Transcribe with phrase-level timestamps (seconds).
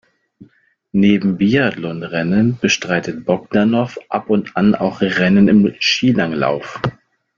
[0.93, 6.81] Neben Biathlonrennen bestreitet Bogdanow ab und an auch Rennen im Skilanglauf.